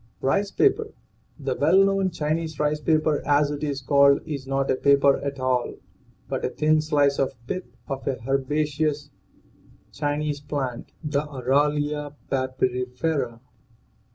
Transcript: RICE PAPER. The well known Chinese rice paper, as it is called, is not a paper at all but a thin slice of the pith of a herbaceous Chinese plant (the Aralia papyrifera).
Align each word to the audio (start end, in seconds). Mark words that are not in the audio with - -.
RICE 0.21 0.49
PAPER. 0.49 0.95
The 1.39 1.55
well 1.55 1.83
known 1.83 2.09
Chinese 2.09 2.59
rice 2.59 2.79
paper, 2.81 3.21
as 3.23 3.51
it 3.51 3.63
is 3.63 3.83
called, 3.83 4.21
is 4.25 4.47
not 4.47 4.71
a 4.71 4.75
paper 4.75 5.19
at 5.19 5.39
all 5.39 5.75
but 6.27 6.43
a 6.43 6.49
thin 6.49 6.81
slice 6.81 7.19
of 7.19 7.33
the 7.45 7.61
pith 7.61 7.77
of 7.87 8.07
a 8.07 8.17
herbaceous 8.27 9.11
Chinese 9.91 10.41
plant 10.41 10.91
(the 11.03 11.21
Aralia 11.21 12.15
papyrifera). 12.31 13.41